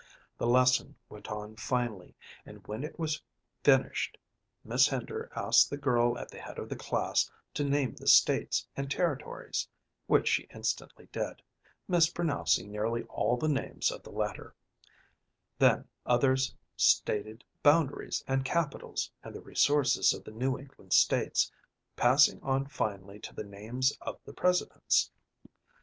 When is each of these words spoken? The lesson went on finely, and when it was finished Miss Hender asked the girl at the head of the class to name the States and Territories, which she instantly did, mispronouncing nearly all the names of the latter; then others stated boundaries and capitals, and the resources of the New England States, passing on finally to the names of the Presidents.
The 0.39 0.47
lesson 0.47 0.95
went 1.09 1.27
on 1.29 1.57
finely, 1.57 2.15
and 2.43 2.65
when 2.67 2.83
it 2.83 2.97
was 2.97 3.21
finished 3.63 4.17
Miss 4.63 4.87
Hender 4.87 5.31
asked 5.35 5.69
the 5.69 5.77
girl 5.77 6.17
at 6.17 6.29
the 6.31 6.39
head 6.41 6.57
of 6.57 6.69
the 6.69 6.75
class 6.75 7.29
to 7.53 7.63
name 7.63 7.93
the 7.93 8.07
States 8.07 8.67
and 8.75 8.89
Territories, 8.89 9.67
which 10.07 10.27
she 10.27 10.47
instantly 10.55 11.07
did, 11.11 11.43
mispronouncing 11.87 12.71
nearly 12.71 13.03
all 13.09 13.37
the 13.37 13.47
names 13.47 13.91
of 13.91 14.01
the 14.01 14.09
latter; 14.09 14.55
then 15.59 15.87
others 16.03 16.55
stated 16.75 17.43
boundaries 17.61 18.23
and 18.27 18.43
capitals, 18.43 19.11
and 19.23 19.35
the 19.35 19.41
resources 19.41 20.13
of 20.15 20.23
the 20.23 20.31
New 20.31 20.57
England 20.57 20.93
States, 20.93 21.51
passing 21.95 22.41
on 22.41 22.65
finally 22.65 23.19
to 23.19 23.35
the 23.35 23.43
names 23.43 23.95
of 24.01 24.19
the 24.25 24.33
Presidents. 24.33 25.11